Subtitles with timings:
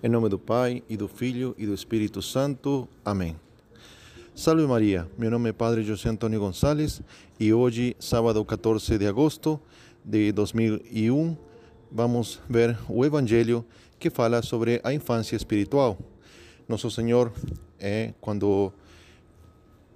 [0.00, 2.88] Em nome do Pai, e do Filho, e do Espírito Santo.
[3.04, 3.34] Amém.
[4.32, 7.02] Salve Maria, meu nome é Padre José Antônio Gonçalves
[7.40, 9.60] e hoje, sábado 14 de agosto
[10.04, 11.36] de 2001,
[11.90, 13.64] vamos ver o Evangelho
[13.98, 15.98] que fala sobre a infância espiritual.
[16.68, 17.32] Nosso Senhor,
[17.80, 18.72] é, quando,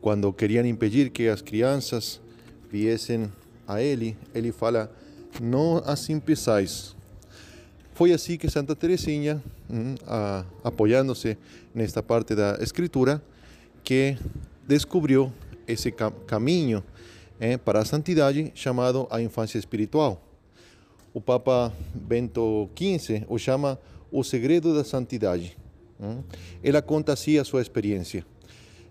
[0.00, 2.20] quando queriam impedir que as crianças
[2.68, 3.30] viessem
[3.68, 4.90] a Ele, Ele fala,
[5.40, 6.96] não assim pensais,
[7.94, 9.94] foi assim que Santa Teresinha, hum,
[10.64, 11.36] apoiando-se
[11.74, 13.22] nesta parte da Escritura,
[13.84, 14.16] que
[14.66, 15.32] descobriu
[15.66, 15.92] esse
[16.26, 16.82] caminho
[17.38, 20.22] eh, para a santidade chamado a infância espiritual.
[21.12, 23.78] O Papa Bento XV o chama
[24.10, 25.56] o segredo da santidade.
[26.62, 28.24] Ela conta assim a sua experiência.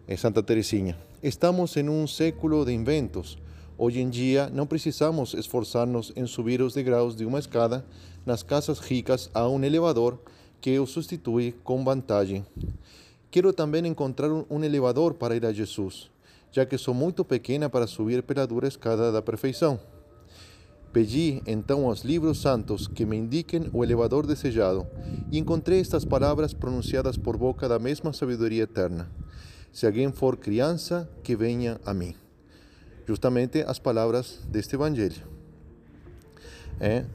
[0.08, 0.98] É Santa Teresinha.
[1.22, 3.38] Estamos em um século de inventos
[3.84, 7.84] Hoje em dia, não precisamos esforçar-nos em subir os degraus de uma escada
[8.24, 10.20] nas casas ricas a um elevador
[10.62, 12.46] que o substitui com vantagem.
[13.32, 16.12] Quero também encontrar um elevador para ir a Jesus,
[16.52, 19.80] já que sou muito pequena para subir pela dura escada da perfeição.
[20.94, 24.86] Pedi então aos livros santos que me indiquem o elevador desejado
[25.32, 29.10] e encontrei estas palavras pronunciadas por boca da mesma sabedoria eterna:
[29.72, 32.21] Se alguém for criança, que venha a mim
[33.08, 35.22] justamente as palavras deste Evangelho.
[36.80, 37.06] É.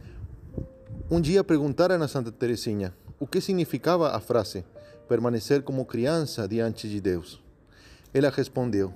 [1.11, 4.65] Um dia perguntaram a Santa Teresinha o que significava a frase
[5.09, 7.43] permanecer como criança diante de Deus.
[8.13, 8.93] Ela respondeu: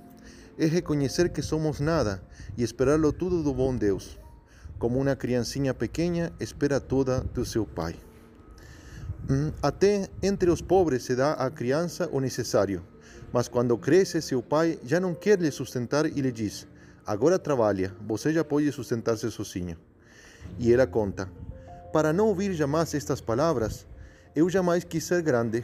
[0.57, 2.21] é reconhecer que somos nada
[2.57, 4.19] e esperá-lo tudo do bom Deus,
[4.77, 7.95] como uma criancinha pequena espera toda do seu pai.
[9.29, 12.83] Hum, até entre os pobres se dá à criança o necessário,
[13.31, 16.67] mas quando cresce, seu pai já não quer lhe sustentar e lhe diz:
[17.05, 19.77] Agora trabalha, você já pode sustentar-se sozinho.
[20.59, 21.29] E ela conta:
[21.91, 23.87] Para não ouvir jamais estas palavras,
[24.35, 25.63] eu jamais quis ser grande.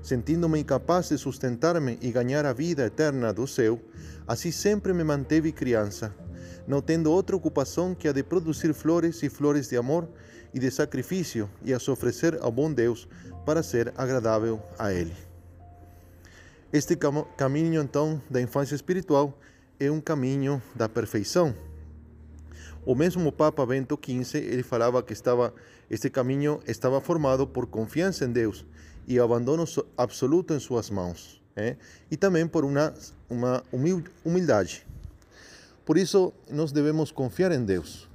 [0.00, 3.80] Sentindo-me incapaz de sustentar-me e ganhar a vida eterna do céu,
[4.26, 6.14] assim sempre me manteve criança,
[6.66, 10.08] não tendo outra ocupação que a de produzir flores e flores de amor
[10.54, 13.08] e de sacrifício e as oferecer ao bom Deus
[13.44, 15.14] para ser agradável a Ele.
[16.72, 19.36] Este cam caminho, então, da infância espiritual
[19.80, 21.54] é um caminho da perfeição.
[22.84, 25.52] O mesmo Papa Bento XV ele falava que estava
[25.90, 28.64] este caminho estava formado por confiança em Deus
[29.06, 29.64] e abandono
[29.96, 31.76] absoluto em suas mãos, é?
[32.10, 32.92] e também por uma
[33.28, 33.62] uma
[34.24, 34.86] humildade.
[35.84, 38.08] Por isso nós devemos confiar em Deus.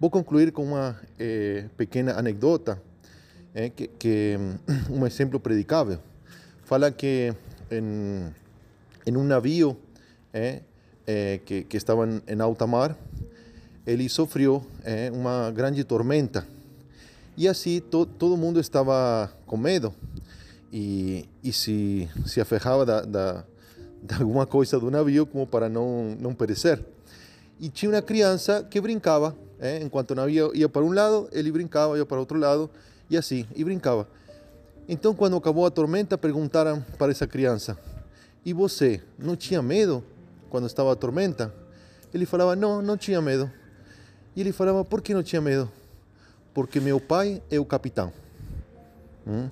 [0.00, 2.82] Vou concluir com uma eh, pequena anedota,
[3.54, 3.68] é?
[3.68, 4.36] que, que
[4.90, 6.00] um exemplo predicável.
[6.64, 7.34] Fala que
[7.70, 8.34] em,
[9.06, 9.76] em um navio
[10.32, 10.62] é,
[11.06, 12.96] eh, que, que, estaban en alta mar,
[13.86, 16.46] ele sofreu eh, uma grande tormenta.
[17.36, 19.94] E assim to, todo mundo estava com medo
[20.72, 23.44] e, e se, se aferrava da, da,
[24.02, 26.82] de alguma coisa do navio como para não, não perecer.
[27.58, 31.50] E tinha uma criança que brincava, eh, enquanto o navio ia para um lado, ele
[31.52, 32.70] brincava, ia para outro lado,
[33.08, 34.06] e assim, e brincava.
[34.88, 37.78] Então, quando acabou a tormenta, perguntaram para essa criança:
[38.44, 40.02] E você, não tinha medo?
[40.50, 41.54] Quando estava a tormenta,
[42.12, 43.50] ele falava: Não, não tinha medo.
[44.36, 45.70] E ele falava: Por que não tinha medo?
[46.52, 48.12] Porque meu pai é o capitão.
[49.26, 49.48] Hum?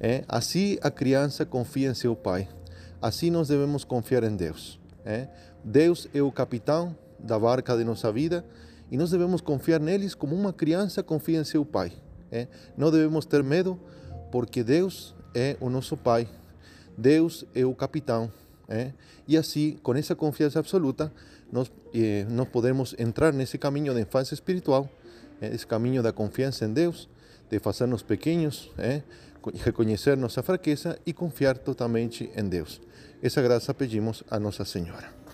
[0.00, 2.48] é, assim a criança confia em seu pai.
[3.00, 4.80] Assim nós devemos confiar em Deus.
[5.04, 5.28] É?
[5.62, 8.44] Deus é o capitão da barca de nossa vida
[8.90, 11.92] e nós devemos confiar neles como uma criança confia em seu pai.
[12.32, 12.48] É?
[12.76, 13.78] Não devemos ter medo
[14.32, 16.26] porque Deus é o nosso pai.
[16.96, 18.32] Deus é o capitão
[18.68, 18.92] é?
[19.26, 21.12] E assim, com essa confiança absoluta,
[21.52, 24.88] nós, eh, nós podemos entrar nesse caminho da infância espiritual,
[25.40, 25.54] é?
[25.54, 27.08] esse caminho da confiança em Deus,
[27.50, 29.02] de fazer-nos pequenos, é?
[29.64, 32.80] reconhecer nossa fraqueza e confiar totalmente em Deus.
[33.22, 35.24] Essa graça pedimos a Nossa Senhora.